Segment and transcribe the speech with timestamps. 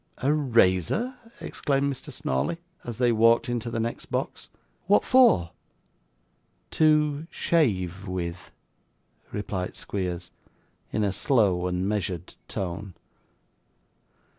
[0.17, 2.09] 'A razor!' exclaimed Mr.
[2.11, 4.49] Snawley, as they walked into the next box.
[4.87, 5.51] 'What for?'
[6.71, 8.49] 'To shave with,'
[9.31, 10.31] replied Squeers,
[10.91, 12.95] in a slow and measured tone.